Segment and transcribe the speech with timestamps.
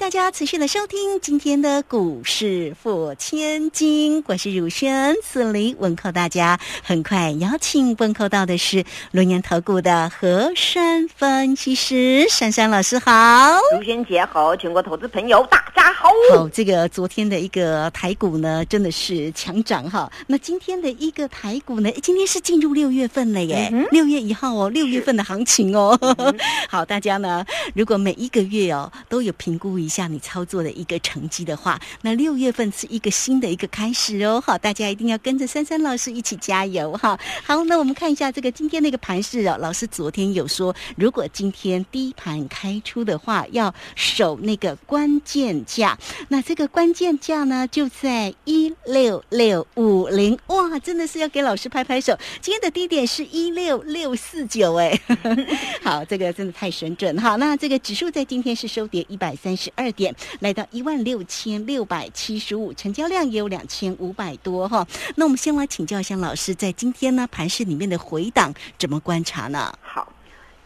[0.00, 6.58] 大家持续的收听今天的股市付千金，我是如轩，此里问候大家。
[6.82, 13.58] 很快邀请问候到的是龙岩投顾的何山分析师珊珊老师，好。
[13.76, 16.08] 如轩姐好，全国投资朋友大家好。
[16.34, 20.10] 好，这个昨天的一个台股呢，真的是强涨哈。
[20.26, 25.98] 那今天的一个台股呢，今天是进入六月份了耶，六月一号哦，六月份的行情哦。
[26.70, 27.44] 好，大家呢，
[27.74, 34.40] 如果每一个月哦都有评估一下你操作的一个成绩的话，那六月份是一个新的一个开始哦。
[34.40, 37.18] 好，大家一定要跟着珊珊老师一起加油哈。
[37.44, 39.56] 好，那我们看一下这个今天那个盘势哦。
[39.60, 45.98] 老师昨天有说，如果今天低盘开出的话，要守那个关键价。
[46.28, 50.38] 那这个关键价呢，就在一六六五零。
[50.46, 52.16] 哇，真的是要给老师拍拍手。
[52.40, 54.98] 今天的低点是一六六四九，哎。
[55.82, 57.36] 好，这个真的太神准哈。
[57.36, 64.86] 那这个指数在今天是收跌一百三十二点，来到一万六千六百七十五，成交量也有两千五百多哈。
[65.16, 69.72] 那我们先来请教一下老师，在今天呢盘市里面的回档怎么观察呢？
[69.80, 70.12] 好，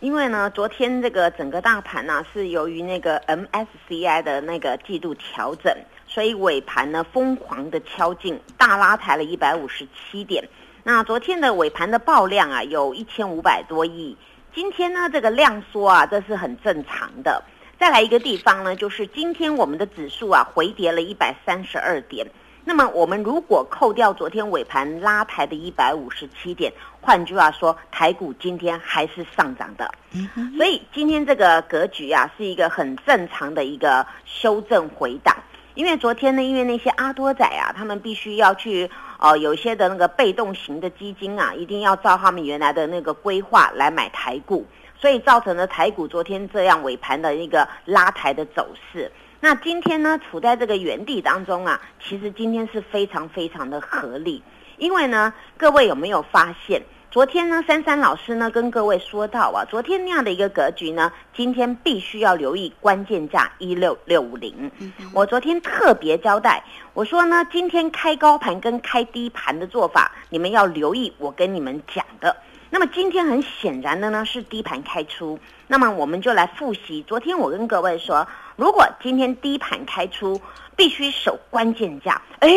[0.01, 5.73] 因为呢，昨天这个整个大盘呢是由于那个 MSCI 的那个季度调整，
[6.09, 10.47] 所以尾盘呢疯狂的敲进，大拉抬了一百五十七点。
[10.83, 14.17] 那昨天的尾盘的爆量啊，有一千五百多亿。
[14.55, 17.42] 今天呢，这个量缩啊，这是很正常的。
[17.84, 22.27] 再来一个地方呢，就是今天我们的指数啊回跌了一百三十二点。
[22.64, 29.92] 那么我们如果扣掉昨天尾盘拉抬的一百五十七点，换句话说，台股今天还是上涨的。
[30.56, 35.36] 所以今天这个格局啊，是一个很正常的一个修正回档。
[35.74, 38.90] 因为昨天呢，因为那些阿多仔啊，他们必须要去。
[39.17, 44.67] 呃，有些的那个被动型的基金啊，一定要照他们原来的那个规划来买台股，
[45.05, 49.13] 所以造成了台股昨天这样尾盘的一个拉抬的走势。
[49.39, 54.42] 那今天呢，处在这个原地当中啊，其实今天是非常非常的合理，
[54.79, 56.81] 因为呢，各位有没有发现？
[57.11, 64.71] 昨天呢，珊珊老师呢跟各位说到啊，昨天那样的一个格局呢，今天必须要留意关键价一六六五零。
[65.13, 72.35] 我昨天特别交代，我说呢，今天开高盘跟开低盘的做法，你们要留意我跟你们讲的。
[72.74, 78.27] 那么今天很显然的呢是低盘开出，那么我们就来复习昨天我跟各位说，
[78.57, 80.42] 如果今天低盘开出，
[80.74, 82.20] 必须守关键价。
[82.40, 82.51] 哎，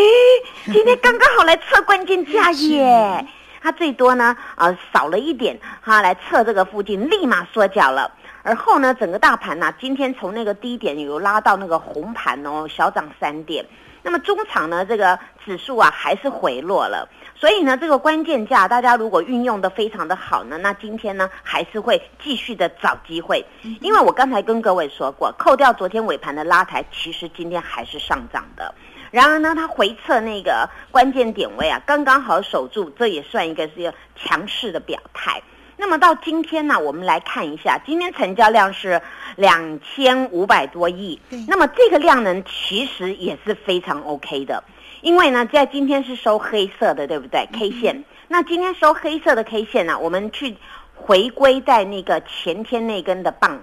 [0.66, 3.28] 今天刚刚好来测关键价耶。
[3.61, 8.11] 它最多呢，呃，少了一点，哈，来测这个附近，立马缩脚了。
[8.41, 13.63] 而后呢，整个大盘呢，今天从那个低点有拉到那个红盘哦，小涨三点。
[14.01, 17.08] 那么中场呢，这个指数啊，还是回落了。
[17.35, 23.46] 所以呢，这个关键价，大家如果运用的非常的好呢，那今天呢，还是会继续的找机会。
[23.80, 28.75] 因为我刚才跟各位说过，扣掉昨天尾盘的拉抬，其实今天还是上涨的。
[29.09, 35.41] 然而呢，它回测那个关键点位啊，刚刚好守住，这也算一个是强势的表态。
[35.79, 38.99] 那么到今天呢，我们来看一下，今天成交量是
[39.35, 41.21] 两千五百多亿。
[41.47, 44.63] 那么这个量能其实也是非常 OK 的，
[45.01, 48.03] 因为呢，在今天是收黑色的，对不对？K 线。
[48.27, 50.57] 那今天收黑色的 K 线呢，我们去
[50.95, 53.61] 回归在那个前天那根的棒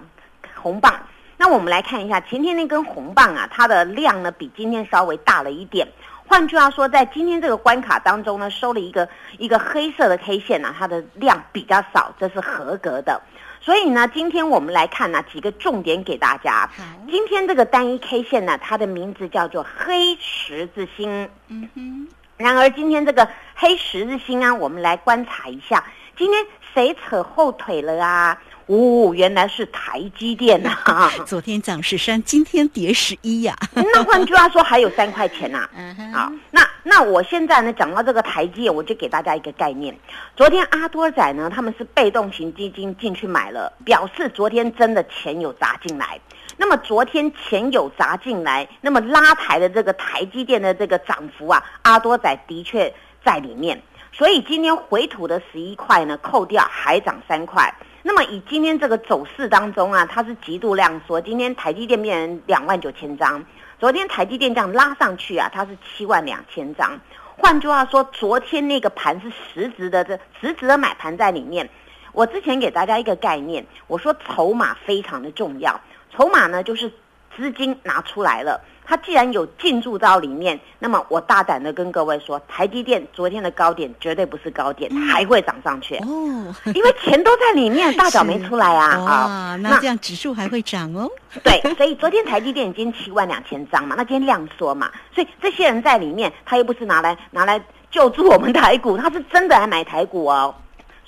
[0.55, 1.07] 红棒。
[1.37, 5.85] 那我们来看一下前天那根红棒啊，它的量呢比今天稍微大了一点。
[6.27, 13.21] 换句话说，在今天这个关卡当中呢，收了一个一个黑色的 K 线呢，它的量比较少，这是合格的。
[13.61, 16.69] 所以呢，今天我们来看呢几个重点给大家。
[17.09, 21.29] 今天这个单一 K 线呢，它的名字叫做黑十字星。
[21.47, 22.07] 嗯哼。
[22.37, 25.83] 然而今天这个黑十字星啊，我们来观察一下，
[26.17, 28.37] 今天谁扯后腿了啊？
[28.67, 30.75] 哦，原来是台积电呐！
[31.27, 33.55] 昨天涨十三，今天跌十一呀。
[33.75, 35.69] 那换句话说，还有三块钱 呐。
[36.11, 39.95] 好，那那我现在呢，讲到这个台积，我就给大家一个概念。
[40.35, 46.19] 昨天阿多仔呢，他们是被动型基金进去买了，表示昨天真的钱有砸进来。
[46.57, 52.91] 那么昨天钱有砸进来，那么拉抬的这个台积电的这个涨幅啊，阿多仔的确
[53.23, 53.79] 在里面。
[54.11, 57.71] 所以今天回吐的十一块呢，扣掉还涨三块。
[58.07, 61.19] 那么以今天这个走势当中啊，它是极度量缩。
[61.19, 63.43] 今天台积电变成两万九千张，
[63.79, 66.99] 昨天台积电这样拉上去啊，它是七万两千张。
[67.35, 71.67] 换句话说，昨天那个盘是实质的，这实质的买盘在里面。
[72.11, 75.81] 我之前给大家一个概念，我说筹码非常的重要，
[76.15, 76.93] 筹码呢就是
[77.35, 78.61] 资金拿出来了。
[78.87, 91.09] 它既然有进驻到里面，那么我大胆的跟各位说，台积电昨天的高点绝对不是高点，还会涨上去哦，因为钱都在里面，大脚没出来啊 啊，那这样指数还会涨哦。
[91.43, 97.59] 对，所以昨天台积电已经七万两千张嘛，那今天量缩嘛，所以这些人在里面，他又不是拿来拿来
[97.89, 100.53] 救助我们台股，他是真的来买台股哦，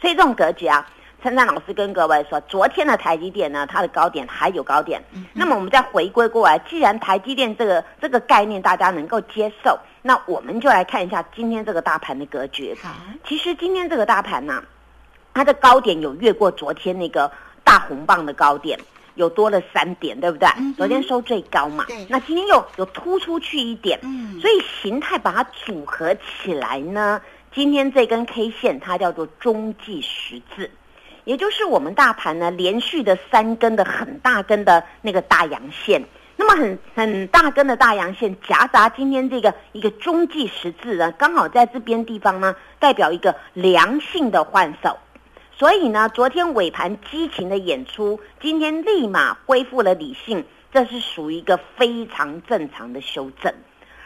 [0.02, 0.84] 所以这种格局啊。
[1.24, 5.04] 陈灿老师跟各位说，昨天的台积电呢，它的高点还有高点。
[5.34, 12.78] 那么我们再回归过来，既然台积电这个这个概念大家能够接受，那我们就来看一下今天这个大盘的格局。
[13.28, 14.64] 其实今天这个大盘呢，
[15.34, 17.32] 它的高点有越过昨天那个
[17.64, 18.80] 大红棒的高点，
[19.16, 20.48] 有多了三点，对不对？
[20.78, 24.00] 昨天收最高嘛，那今天又有突出去一点，
[24.40, 27.20] 所以形态把它组合起来呢，
[27.52, 30.70] 今天这根 K 线它叫做中继十字。
[31.28, 36.02] 也就是我们大盘呢，连续的三根的很大根的那个大阳线，
[36.38, 44.98] 那么很很大根的大阳线夹杂今天这个一个中继十字呢，刚好在这边地方呢，代表一个良性的换手，
[45.52, 53.54] 所以呢，昨天尾盘激情的演出，今天立马恢复了理性，这是属于一个非常正常的修正。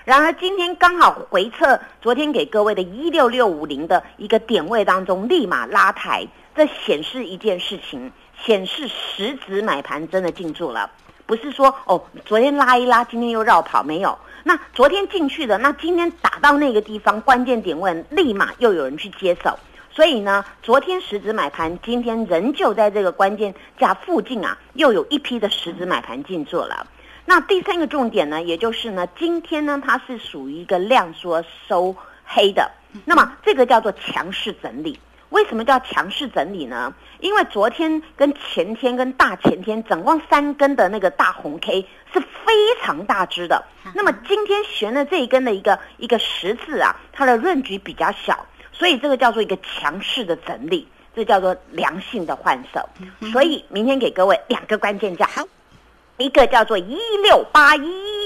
[0.06, 6.26] 然而今天刚好回撤昨天给各位的一六六五零的一个点位当中，立马拉抬。
[6.56, 8.12] 这显示一件事情，
[8.44, 10.90] 显示实质买盘真的进驻了，
[11.26, 14.18] 不是说哦，昨天拉一拉，今天又绕跑，没有。
[14.44, 19.58] 那昨天进去的，那今天打到那个地方关键点位，立马又有人去接手。
[19.94, 26.88] 所以呢，昨天实质买盘，今天仍旧在这个关键价附近啊，又有一批的实质买盘进驻了。
[27.26, 31.96] 那第三个重点呢，也就是呢，今天呢，它是属于一个量缩收
[32.26, 32.72] 黑的，
[33.06, 35.00] 那么这个叫做强势整理。
[35.32, 36.94] 为什么叫强势整理呢？
[37.20, 43.64] 因为昨天跟前天跟大前天，总共三根的那个大红 K 是非常大只的。
[43.96, 52.90] 那么今天悬的这一根的一个一个十字啊，它的润局比较小，所以这个叫做一个强势的整理，这叫做良性的换手。
[53.32, 55.28] 所以明天给各位两个关键价，
[56.18, 58.21] 一个叫做一六八一。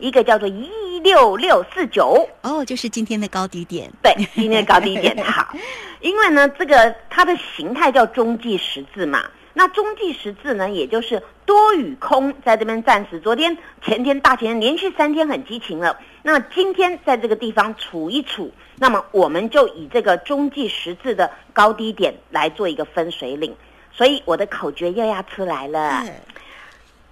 [0.00, 0.70] 一个叫做一
[1.00, 3.90] 六六四九哦，就是今天的高低点。
[4.02, 5.54] 对，今天的高低点 好，
[6.00, 9.24] 因为呢，这个它的形态叫中继十字嘛。
[9.54, 13.20] 那中继十字呢，也就是多与空在这边暂时。
[13.20, 13.54] 昨天、
[13.84, 15.98] 前天、大前天连续三天很激情了。
[16.22, 23.54] 那今天在这个地方处一处，那么我们就以这个中继十字的高低点来做一个分水岭。
[23.92, 26.02] 所以我的口诀又要出来了。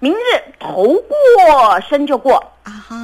[0.01, 0.19] 明日
[0.59, 2.37] 头过身就过。
[2.65, 2.97] 啊哈，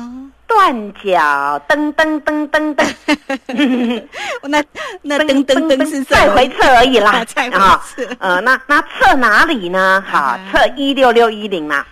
[0.47, 4.03] 断脚噔噔噔噔噔，
[4.43, 4.63] 那
[5.03, 7.25] 那噔噔噔是再回测而已啦。
[7.53, 7.83] 啊，
[8.19, 10.03] 呃，那那测哪里呢？
[10.07, 11.85] 好，测一六六一零嘛。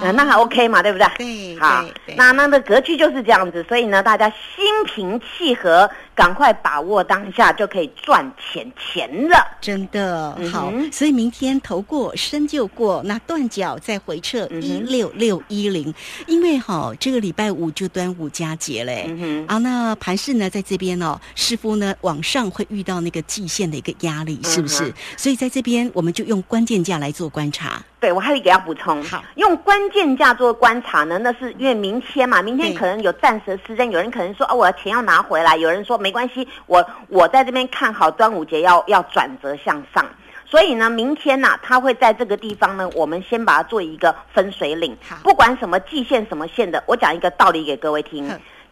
[0.00, 1.06] 啊，那还 OK 嘛，对不对？
[1.18, 1.84] 对，好，
[2.16, 9.36] 那那的格局就是这样子，所以呢，大家心平气和，赶快把握当下，就可以赚钱钱了。
[9.60, 15.92] 真的好，所以明天头过身就过，那断脚再回撤一六六一零，
[16.26, 19.10] 因为哈这个礼拜五就端午佳节嘞，
[19.48, 24.92] 啊，那盘市呢在这边哦，师傅呢往上会遇到那个季线的一个压力，是不是？
[25.16, 27.82] 所以在这边我们就用关键价来做观察。
[27.98, 29.02] 对，我还得给他补充。
[29.02, 40.04] 好，用关键价做观察呢，那是因为明天嘛，明天可能有暂时的失真，有人可能说哦，我的钱要拿回来，有人说没关系，我我在这边看好端午节要要转折向上，
[40.44, 44.96] 所以呢，明天呢，他会在这个地方呢，我们先把它做一个分水岭。
[45.22, 48.28] 不管什么季线什么线的，我讲一个道理给各位听。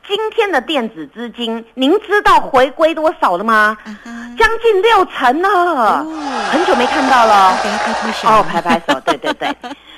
[0.07, 3.75] 今天的电子资金，您知道回归多少了吗？
[4.37, 6.05] 将近六成了，
[6.51, 7.57] 很久没看到了。
[8.25, 9.49] 哦，拍拍手，对对对。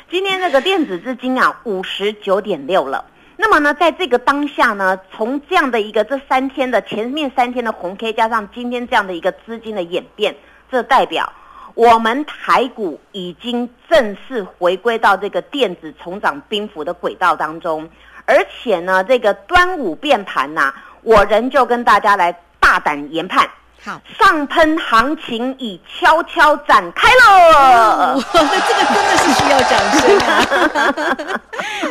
[0.09, 3.05] 今天那个电子资金啊，五十九点六了。
[3.37, 10.37] 那么呢，在这个当下呢，从这样的一个这三天的前面三天的红 K，加上今天这样的一个资金的演变，
[10.71, 11.33] 这代表
[11.75, 17.91] 我们台股已经正式回归到这个电子重涨兵符的轨道当中。
[18.27, 20.73] 而且呢，这个端午变盘呐，
[21.03, 23.45] 我仍旧跟大家来大胆研判，
[23.85, 28.21] 好，上喷行情已悄悄展开了。
[28.33, 30.29] 这个真的是需要掌声啊！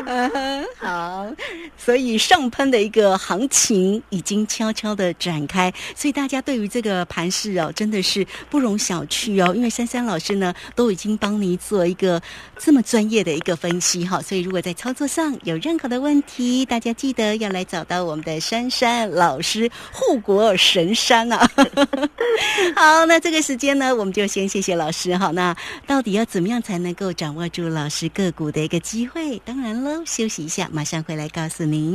[0.05, 1.25] 嗯 好，
[1.85, 9.53] 所以上喷的一个行情已经悄悄的展开，所以大家对于这个盘势哦，真的是不容小觑哦。
[9.55, 12.19] 因为珊珊老师呢，都已经帮你做一个
[12.57, 21.47] 这么专业的一个分析哈，所以如果在操作上有任何的问题，大家记得要来找到我们的珊珊老师，护国神山啊。
[22.75, 25.29] 好，那这个时间呢，我们就先谢谢老师哈。
[25.35, 29.39] 那到底要怎么样才能够掌握住老师个股的一个机会？
[29.45, 31.93] 当然喽，休息一下，马上回来告诉你您。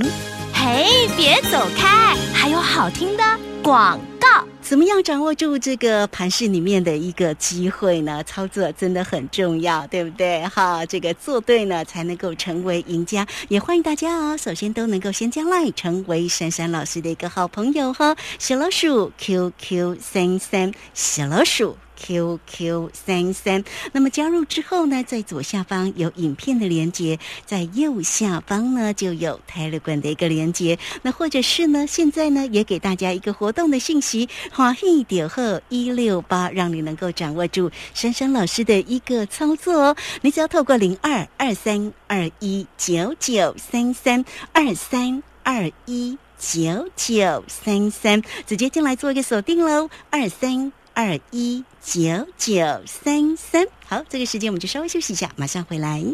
[0.53, 3.25] 嘿，别走开，还有好听的
[3.63, 4.45] 广告。
[4.61, 8.23] 怎么样掌握住这个盘市里面的一个机会呢？
[8.25, 10.47] 操作真的很重要，对不对？
[10.49, 13.27] 哈，这个做对呢，才能够成为赢家。
[13.49, 18.15] 也欢迎大家哦，首先都能够先加来成为珊珊老师的一个好朋友哈。
[18.39, 21.79] 小老鼠 QQ 三三，小老鼠。
[22.01, 30.79] QQ 三三，那么加入之后呢，在左下方有影片的连接，在右下方呢就有 Telegram 的一个连接。
[31.03, 39.97] 那或者是呢，现在呢也给大家一个活动的信息，华一点贺一六八，让你能够掌握住珊珊老师的一个操作哦。
[40.23, 50.73] 你只要透过零二二三二一九九三三二三二一九九三三，直接进来做一个锁定喽，二三。
[51.01, 56.05] 二一九九三三，好，这个时间我们就稍微休息一下，马上回来。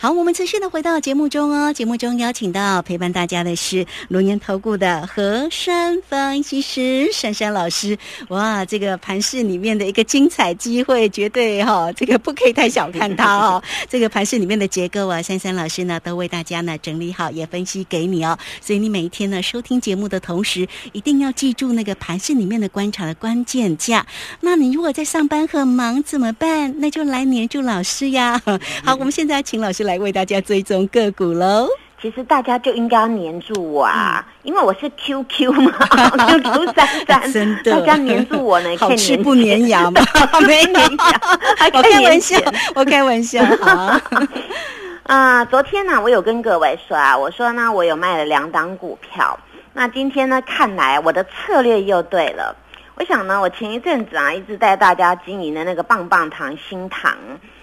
[0.00, 1.72] 好，我们持续的回到节目中哦。
[1.72, 7.98] 节目中邀请到陪伴大家的是龙岩投顾的何山分析师珊珊老师。
[8.28, 13.60] 哇，这个盘市里面的一个精彩机会，绝对哈，这个不可以太小看它哦。
[13.90, 18.38] 这个盘市里面的结构啊，珊珊老师呢都为大家呢整理好，也分析给你哦。
[18.60, 24.06] 所以你每一天呢收听节目的同时，一定要记住那个盘市里面的观察的关键价。
[24.40, 26.72] 那你如果在上班很忙怎么办？
[26.78, 28.40] 那就来黏住老师呀。
[28.84, 29.82] 好，我们现在请老师。
[29.82, 31.66] 来为大家追踪个股喽。
[32.02, 35.72] 其实大家就应该要黏住我啊，因为我是 QQ 嘛，
[36.28, 40.02] QQ 三三， 真的，大家黏住我呢，好吃不粘牙嘛，
[40.46, 41.20] 没粘牙，
[41.72, 42.36] 我开玩笑，
[42.74, 43.98] 我开玩笑啊。
[45.04, 49.38] 啊，昨天呢，我有跟各位说啊，我说呢，我有卖了两档股票，
[49.72, 52.54] 那今天呢，看来我的策略又对了。
[52.96, 57.16] 我想呢，我前一阵子啊，一直带大家经营的那个棒棒糖新糖。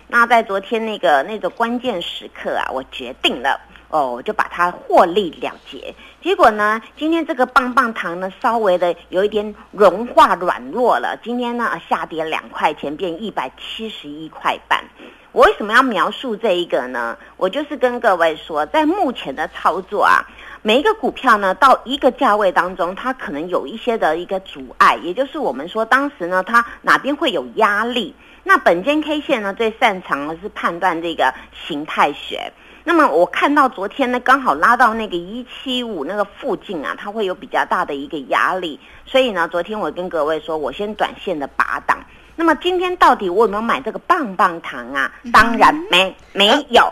[0.07, 3.59] 那在昨天那个那个关键时刻啊，我决定了
[3.89, 5.93] 哦，我就把它获利了结。
[6.21, 11.17] 结果呢，今天这个棒棒糖呢，稍微的有一点融化软弱了。
[11.23, 14.83] 今天呢，下跌两块钱，变一百七十一块半。
[15.31, 17.17] 我为什么要描述这一个呢？
[17.35, 20.23] 我就是跟各位说，在目前的操作啊，
[20.67, 28.15] 每一个股票呢，到一个价位当中，它可能有一些的一个阻碍，也就是我们说当时呢，它哪边会有压力。
[28.43, 31.31] 那本间 K 线呢，最擅长的是判断这个
[31.67, 32.51] 形态学。
[32.83, 38.79] 那么我看到昨天呢，刚好拉到那个一七五那个附近啊，它会有比较大的一个压力。
[39.05, 41.99] 所以呢，昨天我跟各位说，我先短线的拔档。
[42.35, 45.11] 那么今天到底我有没有买这个棒棒糖啊？
[45.31, 46.91] 当然没，没有，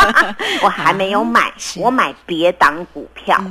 [0.62, 3.42] 我还没有买，我买别档股票。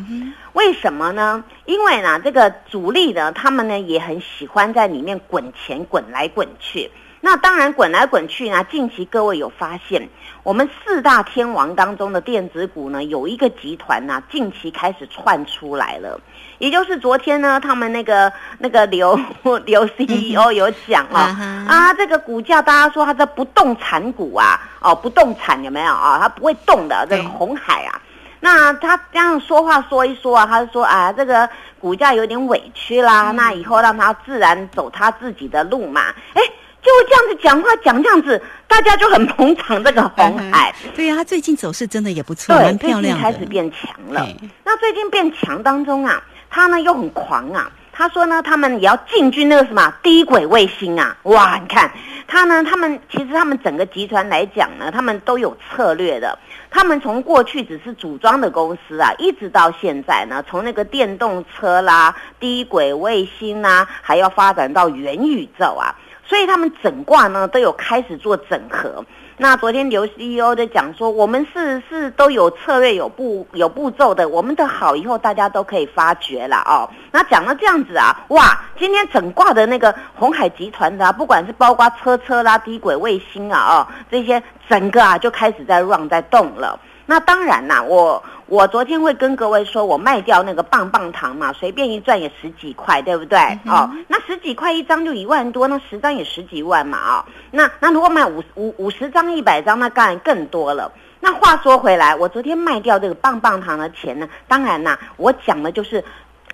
[0.54, 1.44] 为什么呢？
[1.66, 6.92] 因为呢，这个主力呢，他们呢也很喜欢在里面滚钱，滚来滚去。
[7.26, 8.62] 那当然，滚来滚去呢。
[8.70, 10.10] 近期各位有发现，
[10.44, 16.20] 我们四大天王当中的电子股呢，有一个集团呢，近期开始窜出来了。
[16.58, 19.18] 也就是昨天呢，他们那个那个刘
[19.64, 26.20] 刘 CEO 有讲啊，啊，这个股价大家说它的不动产股啊，哦，不动产有没有啊？
[26.22, 28.02] 它不会动的这个红海啊。
[28.42, 31.50] 那他这样说话说一说啊，他就说啊，这个
[31.80, 36.02] 股价有点委屈啦，那以后让他自然走他自己的路嘛。
[36.34, 36.42] 哎。
[36.84, 40.76] 就这样子讲话讲这样子，大家就很捧场这个红海。
[40.96, 43.24] 对呀，他最近走势真的也不错，蛮漂亮的。
[43.24, 44.28] 开始变强了。
[44.66, 47.72] 那最近变强当中啊，他呢又很狂啊。
[47.96, 51.16] 他说呢，他们也要进军那个什么低轨卫星啊。
[51.24, 51.92] 哇，你看
[52.28, 56.38] 他呢，他们其实他们整个集团来讲呢，他们都有策略的。
[56.72, 65.96] 他们从过去只是组装的公司啊，一直到现在呢，从那个电动车啦、低轨卫星啊，还要发展到元宇宙啊。
[66.26, 69.04] 所以他们整挂呢都有开始做整合。
[69.38, 74.30] 那昨天刘 CEO 在讲说，我们是是都有策略、有步有步骤的。
[74.30, 76.88] 我们的好以后大家都可以发掘了哦。
[77.12, 86.80] 那讲到这样子啊，哇，今天整挂的那个红海集团的，不管是包括车车啦、低轨卫星啊，哦，这些整个啊就开始在 run 在动了。
[87.06, 88.24] 那当然啦，我。
[88.54, 93.40] 我昨天会跟各位说，我卖掉那个棒棒糖嘛，随便一赚也十几块，对不对？
[93.66, 100.92] 哦，那十几块一张就一万多，那十张也十几万嘛，哦，那那如果买五五五十张、一百张，那当然更多了。
[101.20, 106.04] 那话说回来，我昨天卖掉这个棒棒糖的钱呢，当然啦，我讲的就是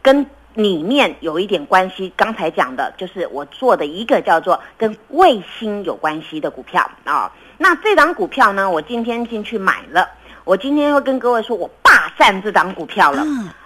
[0.01, 2.13] 跟里面有一点关系。
[2.15, 7.29] 刚才讲的就是我做的一个叫做跟卫星有关系的股票啊。
[7.57, 10.07] 那这档股票呢，我今天进去买了。
[10.49, 13.23] 我今天会跟各位说，我霸占这档股票了。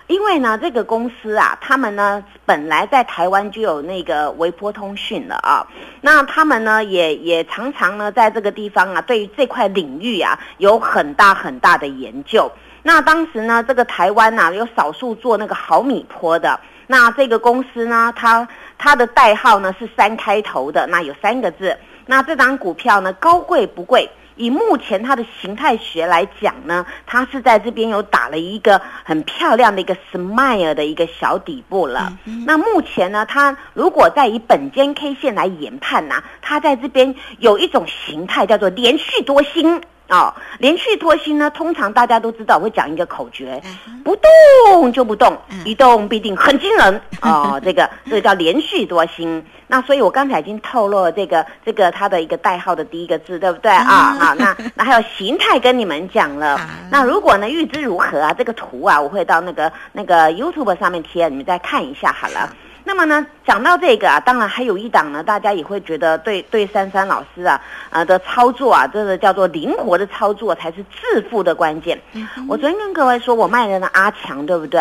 [0.07, 5.65] 因为呢，这个公司啊，他们呢本来在台湾就有那个微波通讯了啊。
[6.01, 12.51] 那他们呢也也常常呢在这个地方啊，对于这块领域啊有很大很大的研究。
[12.81, 16.59] 那当时呢，这个台湾呐有少数做那个毫米波的。
[16.87, 18.45] 那这个公司呢，它
[18.77, 21.77] 它的代号呢是三开头的，那有三个字。
[22.05, 24.09] 那这张股票呢，高贵不贵？
[24.35, 32.13] 以目前它的形态学来讲呢，它是在这边有打了一个很漂亮的一个 smile 的一个小底部了。
[32.45, 39.81] 那目前呢，它如果再以本间 K 线来研判呢，它在这边有一种形态叫做连续多星。
[40.09, 43.63] 哦，连续多星呢，通常大家都知道会讲一个口诀，
[44.03, 45.35] 不动就不动，
[45.65, 47.01] 一动必定很惊人。
[47.21, 49.43] 哦， 这个这个叫连续多星。
[49.73, 54.13] 那所以我刚才已经透露了这个这个它的一个代号的第一个字，对不对啊？
[54.19, 56.61] 好，那那还有形态跟你们讲了。
[56.91, 58.31] 那如果呢预知如何啊？
[58.33, 62.55] 这个图啊，我会到那个那个 YouTube 上面贴，你们再看一下好了。
[62.93, 67.59] 那么呢，讲到这个啊，当然还有一档呢，大家也会觉得对对珊珊老师啊，
[67.89, 71.99] 呃的操作啊，这个叫做灵活的操作才是致富的关键。
[72.47, 74.79] 我昨天跟各位说，我卖人的阿强，对不对？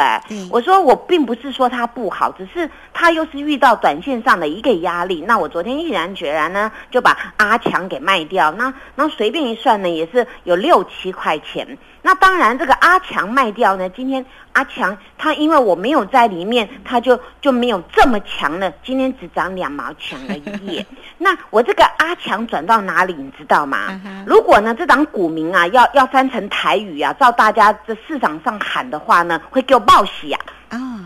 [0.50, 5.25] 我说我并不是说他不好，只是他又是遇到短线上的一个压力。
[5.26, 8.52] 那我昨天毅然决然呢，就把阿强给卖掉。
[8.52, 11.78] 那那随便一算呢，也是有六七块钱。
[12.04, 18.71] 那当然，这个阿强卖掉呢，今天阿强他因为我没有在里面，他就就没有这么强了。
[18.85, 20.85] 今天只涨两毛钱而已。
[21.18, 24.00] 那我这个阿强转到哪里，你知道吗？
[24.26, 30.32] 如果呢，这档股民啊，要要翻成台语啊，照大家这市场上喊的话呢，会给我报喜。
[30.32, 30.40] 啊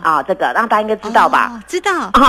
[0.07, 1.61] 啊，这个让大家应该知道吧？
[1.67, 2.23] 知道 哦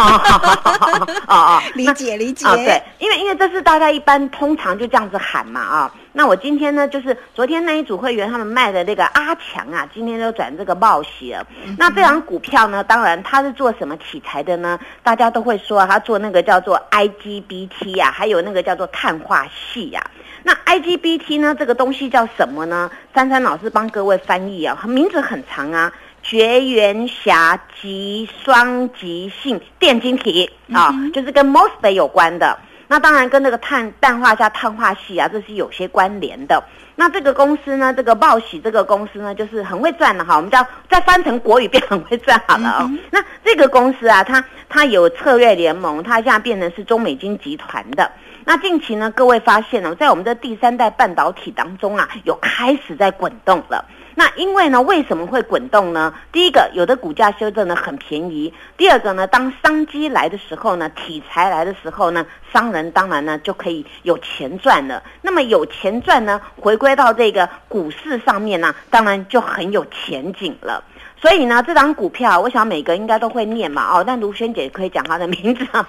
[0.64, 2.44] 哦哦， 理解理解。
[2.56, 5.94] 对，因为因为这是大家一般通常就这样子喊嘛啊。
[6.12, 11.46] 那我今天呢，就是昨天那一组会员他们卖的那个阿强啊，今天就转这个报喜了。
[11.76, 14.76] 那这张股票呢，当然它是做什么题材的呢？
[15.04, 20.04] 大家都会说它做那个叫做 IGBT 呀，还有那个叫做碳化系呀。
[20.42, 22.90] 那 IGBT 呢，这个东西叫什么呢？
[23.14, 25.92] 珊珊老师帮各位翻译啊，名字很长啊。
[26.28, 32.58] 绝缘狭极双极性电晶体啊，就是跟 MOSFET 有关的。
[32.86, 36.62] 那当然跟那个碳氮化镓碳化系啊，这是有些关联的。
[36.96, 40.36] 那这个公司呢，这个报喜这个公司呢，就是很会赚的哈。
[40.36, 42.90] 我们叫再翻成国语变很会赚好了哦。
[43.10, 48.10] 那这个公司啊，它它有策略联盟，它现在变成是中美金集团的。
[48.44, 53.84] 那近期呢，各位发现了，在我们的第三代半导体当中啊，有开始在滚动了。
[54.18, 56.12] 那因为呢，为什么会滚动呢？
[56.32, 65.00] 第一个，有的股价修正呢很便宜；第二个呢，当商机来的时候呢，题材来的时候呢，商人当然呢就可以有钱赚了。
[65.22, 70.82] 那么有钱赚呢，回归到这个股市上面呢，当然就很有前景了。
[71.20, 75.84] 所以呢，这张股票，我想每个应该都会念嘛，哦，但卢萱姐可以讲她的名字啊。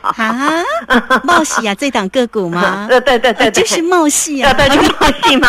[1.24, 2.88] 茂喜啊，这档个股吗？
[2.90, 5.48] 对对对对，就是茂喜啊， 对，就是茂喜嘛，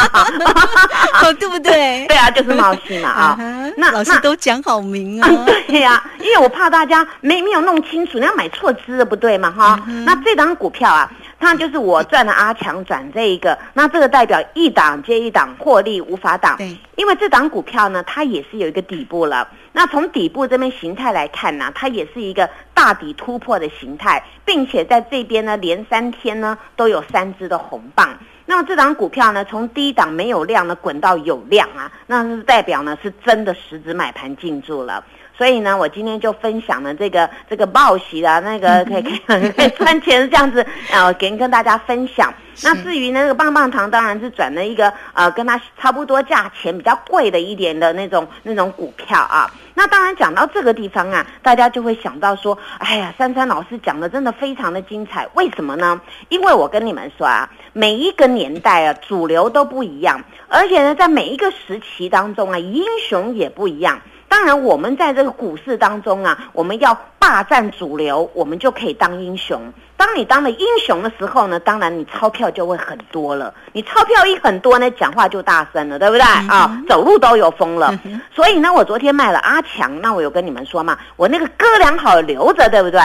[1.38, 2.06] 对不对？
[2.08, 3.38] 对啊，就是茂喜嘛啊。
[3.76, 5.28] 那老师都讲好明啊。
[5.66, 9.80] 对呀，因为我怕大家没没有弄清楚，你要买错资了不对嘛哈。
[10.04, 11.10] 那这档股票啊。
[11.40, 16.56] 它就是我赚了阿强转这一个，那这个代表一档接一档获利无法挡。
[16.58, 19.48] 对，因为这档股票呢，它也是有一个底部了。
[19.72, 28.16] 那从底部这边形态来看呢，它也是一个大底突破的形态，并且在这边呢连三天呢都有三只的红棒。
[28.44, 35.02] 那么这档股票呢，从低档没有量呢滚到有量啊，那是代表呢是真的实质买盘进驻了。
[35.40, 42.30] 所以呢，我今天就分享了这个这个报喜的那个可以可以可以 赚钱这样子，呃，跟跟大家分享。
[42.62, 49.50] 那至于那个棒棒糖，当然是转了一个呃，跟它差不多价钱比较贵的一点的那种那种股票啊。
[49.72, 55.26] 那当然讲到这个地方啊，大家就会想到说，哎呀，珊珊老师讲的真的非常的精彩。
[55.32, 55.98] 为什么呢？
[56.28, 63.98] 因为我跟你们说啊，每一个年代啊，主流都不一样，而且呢，在每一个时期当中啊，英雄也不一样。
[64.30, 69.60] 当然，我们在这个股市当中啊，我们要霸占主流，我们就可以当英雄。
[69.96, 73.52] 当你当了英雄的时候呢，当然你钞票就会很多了。
[73.72, 76.80] 你钞票一很多呢，讲话就大声了，对不对啊？
[76.88, 77.92] 走路都有风了。
[78.32, 83.00] 所以呢，我昨天卖了阿强，那我有跟你们说嘛，我那个哥俩好留着，对不对？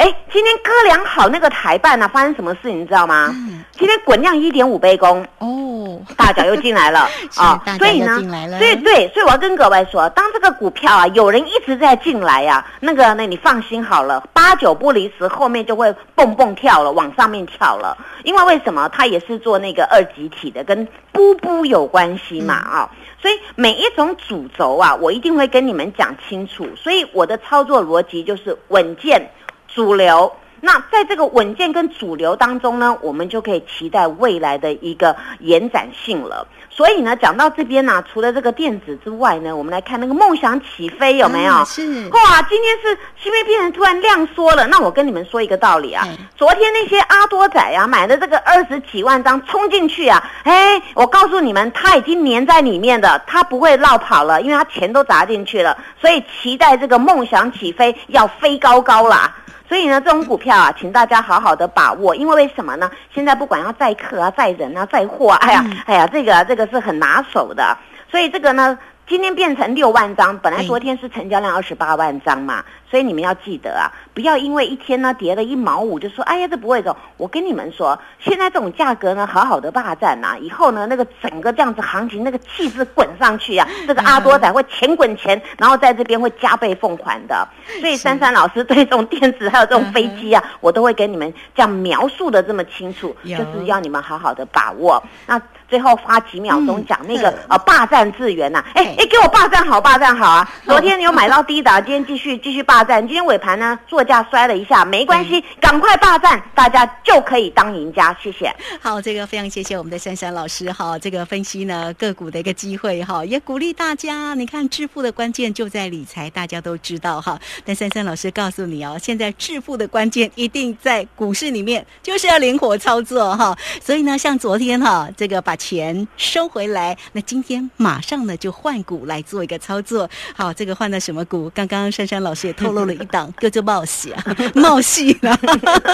[0.00, 3.34] 哎，今天哥俩好那个台办呢，发生什么事你知道吗？
[3.72, 6.00] 今天滚量一点五倍工哦。
[6.16, 8.18] 大脚又进来了啊， 所以呢，
[8.58, 17.94] 所以对，所以我要跟各位说，当这个股票啊，有人一直在进来呀，那个那你放心好了，八九不离十，后面就会蹦蹦跳了，往上面跳了。
[18.24, 18.88] 因为为什么？
[18.88, 26.66] 它也是做那个二级体的，跟布布有关系嘛啊，所以每一种主轴啊，我一定会跟你们讲清楚。
[26.74, 29.30] 所以我的操作逻辑就是稳健、
[29.74, 30.32] 主流。
[30.62, 36.46] 那在这个稳健跟主流当中呢，我们就可以期待未来的一个延展性了。
[36.68, 41.64] 所以呢，讲到这边呢，除了这个电子之外呢，我们来看那个梦想起飞有没有？
[41.64, 44.66] 是哇，今天是芯片片突然量缩了。
[44.66, 46.06] 那我跟你们说一个道理啊，
[46.36, 55.74] 昨天那些阿多仔啊买的这个二十几万张冲进去啊，哎，我告诉你们，他已经粘在里面的，他不会绕跑了，因为他钱都砸进去了。
[55.98, 59.34] 所以期待这个梦想起飞要飞高高啦。
[59.70, 62.90] 所以呢，这种股票啊，请大家好好的把握，因为为什么呢？
[63.14, 67.78] 现在不管要载客啊、载人啊、载货啊，哎呀，哎呀，这个这个是很拿手的，
[68.10, 68.76] 所以这个呢。
[69.06, 76.96] 今天变成六万张，本来昨天是成交量二十八万张嘛，所以你们要记得啊，不要因为一天呢跌了一毛五就说，哎呀这不会走。
[77.16, 87.46] 我跟你们说，现在这种价格呢，好好的霸占呐，以后呢那个整个这样子行情那个气势滚上去啊， 这个阿多仔会钱滚钱，然后在这边会加倍奉还的。
[87.80, 95.02] 所以珊珊老师对这种电子还有这种飞机啊，我都会给你们这样描述的这么清楚，就是要你们好好的把握。
[95.26, 95.40] 那。
[95.70, 100.50] 最后花几秒钟讲那个呃霸占资源呐，哎哎给我霸占好霸占好啊！
[100.66, 108.16] 昨天你有买到低档，今天继续继续霸占，今天尾盘呢作价摔了一下，没关系，赶快霸占，大家就可以当赢家。
[108.22, 108.50] 谢谢。
[108.80, 114.32] 好，这个非常谢谢我们的珊珊老师哈，这个分析呢个股的一个机会哈，也鼓励大家。
[114.32, 117.38] 你看致富的关键就在理财，大家都知道哈。
[117.62, 123.54] 但珊珊老师告诉你哦，现在致富的关键一定在股市里面，就是要灵活操作哈。
[123.82, 130.08] 所以呢，像昨天哈，这个把钱收回来，那今天马上呢就换股来做一个操作。
[130.34, 131.50] 好，这个换的什么股？
[131.54, 134.24] 刚刚珊珊老师也透露了一档， 叫做冒喜啊，
[134.54, 135.38] 冒喜啊，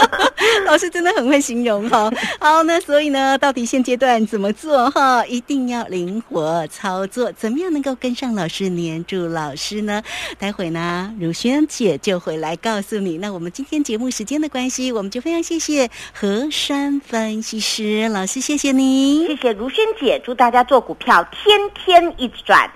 [0.66, 2.10] 老师真的很会形容哈。
[2.38, 5.24] 好，那所以呢，到底现阶段怎么做哈？
[5.26, 10.02] 一定要灵活操作，怎么样能够跟上老师、黏住老师呢？
[10.38, 13.18] 待会呢，如萱姐就会来告诉你。
[13.18, 19.52] 那我们今天节目时间的关系，我们就非常谢谢何山分析师老师，谢谢您，谢谢。
[19.52, 22.70] 如萱姐，祝大家做股票天天一直赚。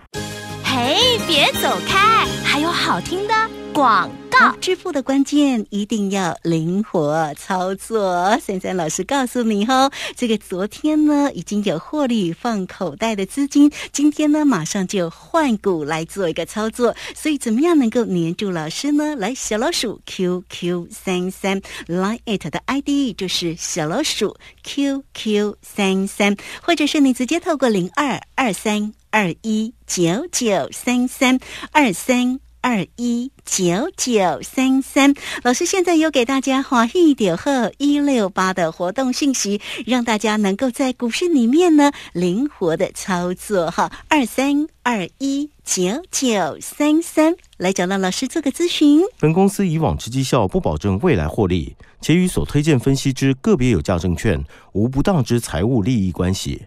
[0.72, 3.34] 嘿，别走开，还有好听的
[3.74, 4.08] 广。
[4.30, 4.54] 告。
[4.60, 8.38] 支付的关键一定要灵活操作。
[8.40, 16.94] 珊珊老师告诉你哦，这个昨天呢已经有获利放口袋的资金，今天呢马上就换股来做一个操作。
[17.16, 19.16] 所以怎么样能够黏住老师呢？
[19.16, 31.38] 来，小老鼠 QQ 三三 Line it 的 ID 就是小老鼠 QQ 三三，或者是你直接透过零二二三二一九九三三
[31.72, 32.40] 二三。
[32.62, 43.90] 二一九九三三，老师现在有给大家华一点贺一六八的活动信息，让大家能够在股市里面呢灵活的操作哈。
[44.08, 49.00] 二三二一九九三三，来找到老师做个咨询。
[49.18, 54.44] 本公司以往之绩效不保证未来获利，且与所推荐分析之个别有价证券
[54.74, 56.66] 无不当之财务利益关系。